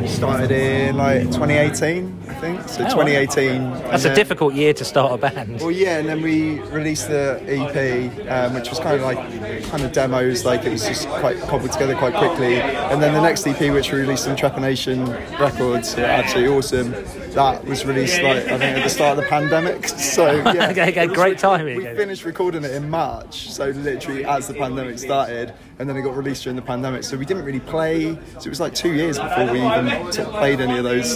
Started 0.10 0.52
in 0.52 0.98
like 0.98 1.24
2018, 1.24 2.17
I 2.30 2.34
think. 2.36 2.67
So 2.70 2.84
Oh, 2.84 2.89
2018. 2.89 3.72
That's 3.72 4.04
a 4.06 4.08
then- 4.08 4.15
difficult 4.15 4.54
year 4.54 4.74
to 4.74 4.86
start 4.86 5.12
a 5.13 5.17
band. 5.17 5.60
Well, 5.62 5.72
yeah, 5.72 5.98
and 5.98 6.08
then 6.08 6.22
we 6.22 6.60
released 6.72 7.08
the 7.10 7.41
EP, 7.48 8.12
um, 8.30 8.54
which 8.54 8.70
was 8.70 8.80
kind 8.80 8.96
of 8.96 9.02
like 9.02 9.17
kind 9.70 9.84
of 9.84 9.91
demos, 9.91 10.46
like 10.46 10.63
it 10.65 10.70
was 10.72 10.86
just 10.88 11.08
quite 11.08 11.39
cobbled 11.41 11.72
together 11.72 11.96
quite 11.96 12.13
quickly. 12.15 12.60
And 12.62 13.02
then 13.02 13.13
the 13.13 13.22
next 13.22 13.46
EP, 13.48 13.72
which 13.74 13.91
we 13.91 14.00
released 14.00 14.28
on 14.28 14.36
Trepanation 14.36 15.08
Records, 15.39 15.96
yeah, 15.98 16.06
absolutely 16.06 16.56
awesome. 16.56 16.91
That 17.34 17.63
was 17.65 17.86
released 17.86 18.22
like 18.22 18.46
I 18.48 18.58
think 18.58 18.78
at 18.78 18.84
the 18.84 18.89
start 18.89 19.17
of 19.17 19.24
the 19.24 19.30
pandemic. 19.30 19.88
So 20.08 20.32
yeah, 20.54 20.70
Okay, 20.72 20.89
okay, 20.89 21.08
great 21.08 21.38
timing. 21.38 21.78
We 21.78 21.84
finished 21.86 22.24
recording 22.26 22.63
it 22.63 22.72
in 22.72 22.89
March, 22.89 23.50
so 23.52 23.70
literally 23.70 24.26
as 24.26 24.48
the 24.48 24.54
pandemic 24.54 24.98
started, 25.00 25.54
and 25.80 25.88
then 25.88 25.96
it 25.96 26.02
got 26.02 26.16
released 26.16 26.44
during 26.44 26.56
the 26.56 26.62
pandemic. 26.62 27.04
So 27.04 27.18
we 27.18 27.26
didn't 27.26 27.46
really 27.46 27.60
play. 27.60 28.16
So 28.40 28.48
it 28.48 28.50
was 28.50 28.60
like 28.60 28.74
two 28.74 28.94
years 28.94 29.20
before 29.20 29.52
we 29.52 29.62
even 29.62 30.12
t- 30.12 30.24
played 30.24 30.60
any 30.60 30.78
of 30.78 30.84
those 30.84 31.16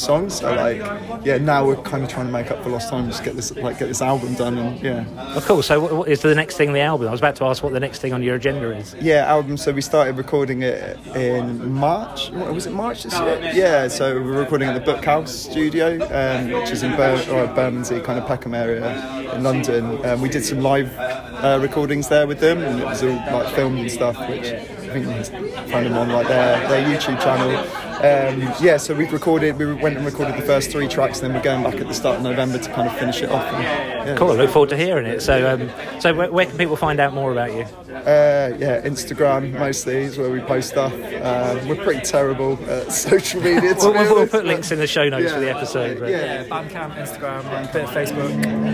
songs. 0.00 0.36
So 0.38 0.52
like, 0.54 0.78
yeah, 1.24 1.38
now 1.38 1.64
we're 1.64 1.76
kind 1.76 2.02
of 2.02 2.08
trying 2.10 2.26
to 2.26 2.32
make 2.32 2.50
up 2.50 2.62
for 2.62 2.70
lost 2.70 2.88
time, 2.90 3.06
just 3.08 3.22
get 3.24 3.36
this 3.36 3.54
like 3.56 3.78
get 3.78 3.88
this 3.88 4.02
album 4.02 4.34
done, 4.34 4.58
and 4.58 4.80
yeah, 4.80 5.04
Of 5.36 5.46
course. 5.46 5.66
So 5.68 5.80
what, 5.80 5.92
what 5.92 6.08
is 6.08 6.22
the 6.22 6.34
next 6.34 6.56
thing 6.56 6.72
the 6.72 6.80
album? 6.80 7.08
I 7.08 7.10
was 7.12 7.20
about 7.20 7.36
to 7.36 7.44
ask 7.44 7.62
what 7.62 7.72
the 7.72 7.80
next 7.80 8.00
thing 8.00 8.12
on 8.12 8.22
your 8.22 8.34
agenda 8.36 8.70
is. 8.76 8.94
yeah, 9.00 9.26
album. 9.26 9.56
So 9.56 9.72
we 9.72 9.80
started 9.82 10.16
recording 10.16 10.62
it 10.62 10.98
in 11.14 11.72
March. 11.72 12.30
Was 12.30 12.66
it 12.66 12.72
March 12.72 13.04
this 13.04 13.18
year? 13.18 13.50
Yeah. 13.54 13.88
So 13.88 14.14
we 14.20 14.30
we're 14.30 14.40
recording 14.40 14.68
at 14.68 14.84
the 14.84 14.92
Bookhouse 14.92 15.28
Studio, 15.28 15.94
um, 16.10 16.50
which 16.50 16.70
is 16.70 16.82
in 16.82 16.96
Bur- 16.96 17.24
or 17.30 17.46
Bermondsey, 17.54 18.00
kind 18.00 18.18
of 18.18 18.26
Peckham 18.26 18.54
area 18.54 19.32
in 19.34 19.42
London. 19.42 20.04
Um, 20.04 20.20
we 20.20 20.28
did 20.28 20.44
some 20.44 20.60
live 20.60 20.90
uh, 20.98 21.58
recordings 21.60 22.08
there 22.08 22.26
with 22.26 22.40
them, 22.40 22.58
and 22.58 22.80
it 22.80 22.84
was 22.84 23.02
all 23.02 23.10
like 23.10 23.54
filmed 23.54 23.78
and 23.78 23.90
stuff, 23.90 23.99
which 24.00 24.46
I 24.52 24.58
think 24.64 25.06
you 25.06 25.12
can 25.12 25.68
find 25.68 25.86
them 25.86 25.96
on 25.98 26.08
like 26.08 26.26
their 26.28 26.68
their 26.68 26.82
YouTube 26.98 27.20
channel. 27.20 27.89
Um, 28.00 28.40
yeah, 28.60 28.76
so 28.78 28.94
we've 28.94 29.12
recorded. 29.12 29.58
We 29.58 29.72
went 29.74 29.96
and 29.96 30.06
recorded 30.06 30.36
the 30.36 30.42
first 30.46 30.70
three 30.70 30.88
tracks, 30.88 31.20
and 31.20 31.28
then 31.28 31.36
we're 31.36 31.44
going 31.44 31.62
back 31.62 31.74
at 31.80 31.86
the 31.86 31.94
start 31.94 32.16
of 32.16 32.22
November 32.22 32.58
to 32.58 32.72
kind 32.72 32.88
of 32.88 32.96
finish 32.98 33.20
it 33.22 33.30
off. 33.30 33.44
And, 33.52 33.62
yeah, 33.62 34.16
Cool. 34.16 34.30
I 34.32 34.34
look 34.36 34.50
forward 34.50 34.70
to 34.70 34.76
hearing 34.76 35.04
it. 35.06 35.20
So, 35.20 35.48
um, 35.54 36.00
so 36.00 36.14
where, 36.14 36.32
where 36.32 36.46
can 36.46 36.56
people 36.56 36.76
find 36.76 36.98
out 36.98 37.12
more 37.12 37.30
about 37.32 37.52
you? 37.52 37.62
Uh, 37.94 38.54
yeah, 38.58 38.80
Instagram 38.80 39.52
mostly 39.58 39.96
is 39.96 40.16
where 40.16 40.30
we 40.30 40.40
post 40.40 40.70
stuff. 40.70 40.92
Um, 40.94 41.68
we're 41.68 41.76
pretty 41.76 42.00
terrible 42.00 42.58
at 42.70 42.90
social 42.92 43.42
media. 43.42 43.74
To 43.74 43.80
We'll, 43.80 43.92
be 43.92 43.98
we'll, 43.98 44.14
we'll 44.16 44.26
put 44.28 44.46
links 44.46 44.70
in 44.70 44.78
the 44.78 44.86
show 44.86 45.08
notes 45.08 45.24
Yeah. 45.26 45.34
for 45.34 45.40
the 45.40 45.50
episode. 45.50 46.00
But. 46.00 46.08
Yeah. 46.10 46.42
Yeah, 46.42 46.44
Bandcamp, 46.48 46.94
Instagram, 46.96 47.68
a 47.68 47.72
bit 47.72 47.84
of 47.84 47.90
Facebook. 47.90 48.30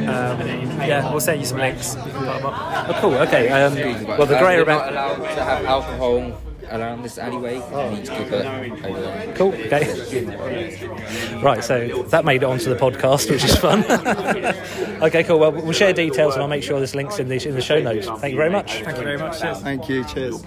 Um, 0.09 0.47
yeah, 0.83 1.11
we'll 1.11 1.21
send 1.21 1.41
you 1.41 1.47
some 1.47 1.59
links. 1.59 1.97
You 1.97 2.03
put 2.03 2.13
them 2.13 2.47
up. 2.47 2.89
Oh, 2.89 2.99
cool. 3.01 3.15
Okay. 3.15 3.49
Um, 3.49 3.75
well, 4.07 4.27
the 4.27 4.39
grey 4.39 4.57
are 4.57 4.63
about. 4.63 4.93
allowed 4.93 5.17
to 5.35 5.43
have 5.45 5.65
alcohol 5.65 6.41
around 6.71 7.03
this 7.03 7.19
alleyway. 7.19 7.57
You 7.57 7.63
oh. 7.73 7.91
need 7.95 8.05
to 8.05 8.17
keep 8.17 8.33
it 8.33 8.85
over 8.85 9.01
there. 9.01 9.35
Cool. 9.35 9.53
Okay. 9.55 11.41
Right. 11.43 11.63
So 11.63 12.03
that 12.05 12.25
made 12.25 12.43
it 12.43 12.47
onto 12.47 12.69
the 12.73 12.77
podcast, 12.77 13.31
which 13.31 13.45
is 13.45 13.57
fun. 13.57 13.85
okay. 15.03 15.25
Cool. 15.25 15.39
Well, 15.39 15.53
we'll 15.53 15.73
share 15.73 15.93
details, 15.93 16.35
and 16.35 16.43
I'll 16.43 16.49
make 16.49 16.63
sure 16.63 16.79
there's 16.79 16.95
links 16.95 17.19
in 17.19 17.29
the 17.29 17.47
in 17.47 17.55
the 17.55 17.63
show 17.63 17.81
notes. 17.81 18.07
Thank 18.07 18.33
you 18.33 18.39
very 18.39 18.51
much. 18.51 18.83
Thank 18.83 18.99
you 18.99 19.05
very 19.05 19.19
much. 19.19 19.41
Cheers. 19.41 19.61
Thank 19.61 19.89
you. 19.89 20.05
Cheers. 20.05 20.43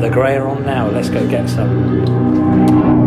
The 0.00 0.10
grey 0.10 0.36
are 0.36 0.48
on 0.48 0.64
now. 0.64 0.88
Let's 0.88 1.10
go 1.10 1.28
get 1.28 1.48
some. 1.48 2.99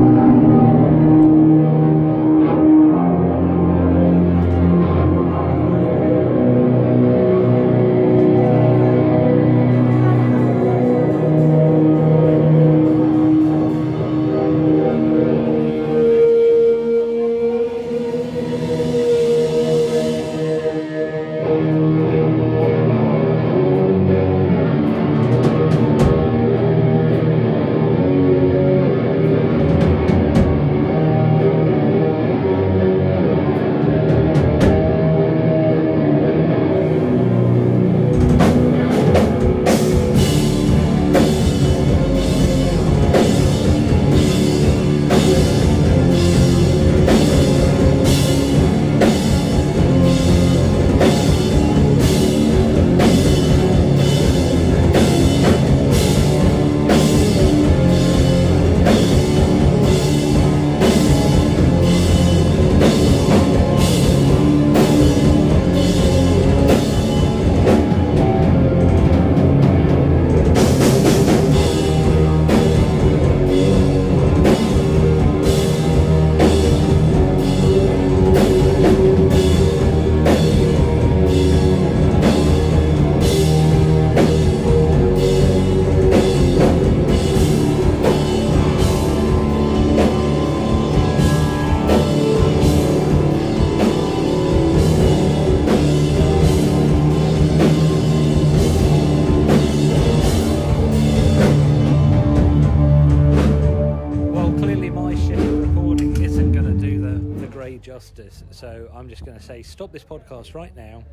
Just 109.14 109.26
going 109.26 109.38
to 109.38 109.44
say, 109.44 109.62
stop 109.62 109.92
this 109.92 110.04
podcast 110.04 110.56
right 110.56 110.76
now. 110.76 111.04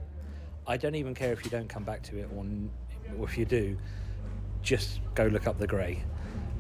I 0.67 0.79
don't 0.79 0.95
even 0.95 1.15
care 1.15 1.35
if 1.35 1.45
you 1.45 1.51
don't 1.51 1.69
come 1.69 1.85
back 1.85 2.03
to 2.05 2.17
it, 2.17 2.31
or, 2.35 2.47
or 3.19 3.29
if 3.29 3.37
you 3.37 3.45
do, 3.45 3.77
just 4.63 5.01
go 5.15 5.27
look 5.27 5.47
up 5.47 5.59
the 5.59 5.67
Grey. 5.67 6.03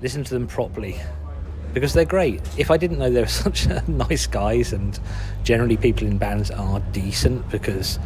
Listen 0.02 0.22
to 0.22 0.34
them 0.34 0.46
properly 0.46 1.00
because 1.72 1.94
they're 1.94 2.04
great. 2.04 2.42
If 2.58 2.70
I 2.70 2.76
didn't 2.76 2.98
know 2.98 3.08
they 3.08 3.22
were 3.22 3.26
such 3.46 3.66
nice 3.88 4.26
guys, 4.26 4.74
and 4.74 5.00
generally 5.42 5.78
people 5.78 6.06
in 6.06 6.18
bands 6.18 6.50
are 6.50 6.80
decent 6.92 7.48
because 7.48 7.98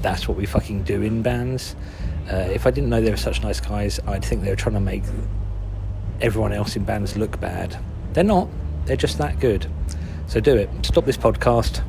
that's 0.00 0.26
what 0.26 0.38
we 0.38 0.46
fucking 0.46 0.84
do 0.84 1.02
in 1.02 1.20
bands. 1.20 1.76
Uh, 2.32 2.48
if 2.50 2.66
I 2.66 2.70
didn't 2.70 2.88
know 2.88 3.02
they 3.02 3.10
were 3.10 3.18
such 3.18 3.42
nice 3.42 3.60
guys, 3.60 4.00
I'd 4.06 4.24
think 4.24 4.42
they 4.42 4.48
were 4.48 4.56
trying 4.56 4.76
to 4.76 4.80
make 4.80 5.02
everyone 6.22 6.54
else 6.54 6.76
in 6.76 6.84
bands 6.84 7.14
look 7.14 7.38
bad. 7.40 7.78
They're 8.14 8.24
not. 8.24 8.48
They're 8.86 8.96
just 8.96 9.18
that 9.18 9.38
good. 9.38 9.66
So 10.28 10.40
do 10.40 10.56
it. 10.56 10.70
Stop 10.82 11.04
this 11.04 11.18
podcast. 11.18 11.84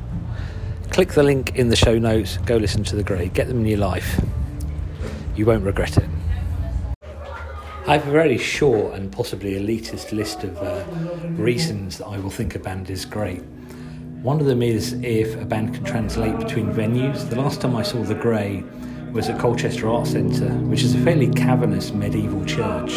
Click 0.92 1.14
the 1.14 1.22
link 1.22 1.56
in 1.56 1.68
the 1.70 1.76
show 1.76 1.98
notes. 1.98 2.36
Go 2.44 2.58
listen 2.58 2.84
to 2.84 2.96
the 2.96 3.02
Grey. 3.02 3.28
Get 3.28 3.48
them 3.48 3.60
in 3.60 3.66
your 3.66 3.78
life. 3.78 4.20
You 5.34 5.46
won't 5.46 5.64
regret 5.64 5.96
it. 5.96 6.04
I 7.86 7.96
have 7.96 8.06
a 8.06 8.10
very 8.10 8.36
short 8.36 8.92
and 8.92 9.10
possibly 9.10 9.52
elitist 9.52 10.12
list 10.12 10.44
of 10.44 10.54
uh, 10.58 10.84
reasons 11.30 11.96
that 11.96 12.08
I 12.08 12.18
will 12.18 12.28
think 12.28 12.54
a 12.56 12.58
band 12.58 12.90
is 12.90 13.06
great. 13.06 13.42
One 14.20 14.38
of 14.38 14.44
them 14.44 14.62
is 14.62 14.92
if 15.02 15.34
a 15.40 15.46
band 15.46 15.74
can 15.74 15.84
translate 15.84 16.36
between 16.38 16.70
venues. 16.70 17.26
The 17.26 17.36
last 17.36 17.62
time 17.62 17.74
I 17.74 17.82
saw 17.82 18.02
The 18.02 18.14
Grey 18.14 18.62
was 19.12 19.30
at 19.30 19.40
Colchester 19.40 19.88
Arts 19.88 20.10
Centre, 20.10 20.50
which 20.68 20.82
is 20.82 20.94
a 20.94 20.98
fairly 20.98 21.30
cavernous 21.30 21.92
medieval 21.92 22.44
church. 22.44 22.96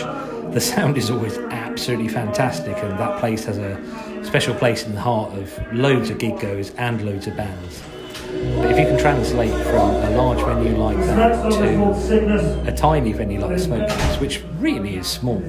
The 0.53 0.59
sound 0.59 0.97
is 0.97 1.09
always 1.09 1.37
absolutely 1.37 2.09
fantastic, 2.09 2.75
and 2.77 2.99
that 2.99 3.21
place 3.21 3.45
has 3.45 3.57
a 3.57 3.81
special 4.25 4.55
place 4.55 4.85
in 4.85 4.93
the 4.93 5.01
heart 5.01 5.31
of 5.33 5.73
loads 5.73 6.09
of 6.09 6.17
gig 6.17 6.39
goers 6.39 6.71
and 6.77 7.05
loads 7.05 7.27
of 7.27 7.37
bands. 7.37 7.83
But 8.57 8.71
if 8.71 8.79
you 8.79 8.85
can 8.85 8.97
translate 8.97 9.53
from 9.67 9.91
a 9.91 10.09
large 10.11 10.39
venue 10.39 10.75
like 10.75 10.97
that 10.97 11.51
to 11.53 12.67
a 12.67 12.75
tiny 12.75 13.13
venue 13.13 13.39
like 13.39 13.51
the 13.51 13.63
Smokehouse, 13.63 14.19
which 14.19 14.43
really 14.57 14.97
is 14.97 15.07
small, 15.07 15.43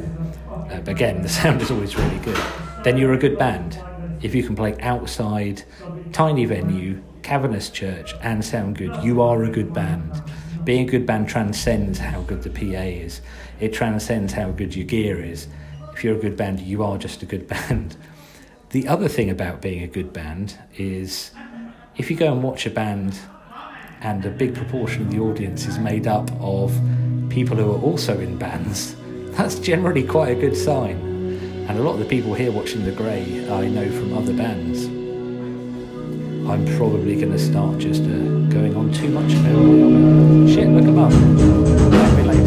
uh, 0.70 0.80
again, 0.86 1.22
the 1.22 1.28
sound 1.28 1.62
is 1.62 1.70
always 1.70 1.96
really 1.96 2.18
good, 2.18 2.40
then 2.84 2.98
you're 2.98 3.14
a 3.14 3.18
good 3.18 3.38
band. 3.38 3.82
If 4.22 4.34
you 4.34 4.42
can 4.42 4.54
play 4.54 4.78
outside, 4.80 5.64
tiny 6.12 6.44
venue, 6.44 7.02
cavernous 7.22 7.70
church, 7.70 8.14
and 8.22 8.44
sound 8.44 8.76
good, 8.76 8.94
you 9.02 9.20
are 9.22 9.44
a 9.44 9.50
good 9.50 9.72
band. 9.72 10.22
Being 10.64 10.88
a 10.88 10.90
good 10.90 11.06
band 11.06 11.28
transcends 11.28 11.98
how 11.98 12.22
good 12.22 12.42
the 12.42 12.50
PA 12.50 12.82
is, 12.82 13.20
it 13.58 13.72
transcends 13.72 14.32
how 14.32 14.50
good 14.50 14.76
your 14.76 14.86
gear 14.86 15.22
is. 15.22 15.48
If 15.92 16.04
you're 16.04 16.16
a 16.16 16.20
good 16.20 16.36
band, 16.36 16.60
you 16.60 16.82
are 16.84 16.98
just 16.98 17.22
a 17.22 17.26
good 17.26 17.48
band. 17.48 17.96
The 18.76 18.88
other 18.88 19.08
thing 19.08 19.30
about 19.30 19.62
being 19.62 19.82
a 19.82 19.86
good 19.86 20.12
band 20.12 20.58
is 20.76 21.30
if 21.96 22.10
you 22.10 22.16
go 22.16 22.30
and 22.30 22.42
watch 22.42 22.66
a 22.66 22.70
band 22.70 23.18
and 24.02 24.22
a 24.26 24.28
big 24.28 24.54
proportion 24.54 25.06
of 25.06 25.10
the 25.10 25.18
audience 25.18 25.64
is 25.64 25.78
made 25.78 26.06
up 26.06 26.30
of 26.42 26.78
people 27.30 27.56
who 27.56 27.72
are 27.72 27.80
also 27.80 28.20
in 28.20 28.36
bands, 28.36 28.94
that's 29.30 29.58
generally 29.60 30.02
quite 30.02 30.36
a 30.36 30.38
good 30.38 30.54
sign. 30.54 30.98
And 31.66 31.78
a 31.78 31.82
lot 31.82 31.94
of 31.94 32.00
the 32.00 32.04
people 32.04 32.34
here 32.34 32.52
watching 32.52 32.84
The 32.84 32.92
Grey 32.92 33.48
I 33.48 33.66
know 33.66 33.90
from 33.90 34.12
other 34.12 34.34
bands. 34.34 34.84
I'm 36.44 36.66
probably 36.76 37.16
going 37.16 37.32
to 37.32 37.38
start 37.38 37.78
just 37.78 38.02
uh, 38.02 38.06
going 38.52 38.76
on 38.76 38.92
too 38.92 39.08
much. 39.08 39.30
Shit, 40.52 40.68
look 40.68 40.86
above. 40.86 41.14
Later. 42.26 42.45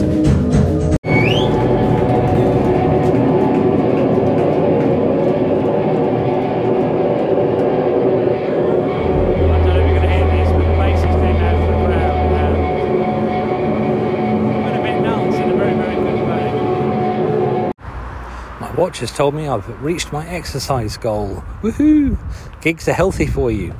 Watch 18.89 18.99
has 19.01 19.11
told 19.11 19.35
me 19.35 19.47
I've 19.47 19.67
reached 19.83 20.11
my 20.11 20.27
exercise 20.27 20.97
goal. 20.97 21.43
Woohoo! 21.61 22.17
Gigs 22.59 22.87
are 22.87 22.93
healthy 22.93 23.27
for 23.27 23.51
you. 23.51 23.79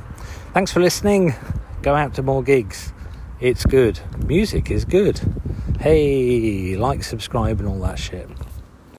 Thanks 0.54 0.70
for 0.70 0.78
listening. 0.78 1.34
Go 1.82 1.96
out 1.96 2.14
to 2.14 2.22
more 2.22 2.44
gigs. 2.44 2.92
It's 3.40 3.66
good. 3.66 3.98
Music 4.24 4.70
is 4.70 4.84
good. 4.84 5.20
Hey, 5.80 6.76
like, 6.76 7.02
subscribe, 7.02 7.58
and 7.58 7.68
all 7.68 7.80
that 7.80 7.98
shit. 7.98 8.28